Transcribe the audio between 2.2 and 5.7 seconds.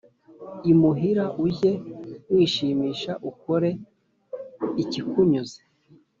wishimisha ukore ikikunyuze,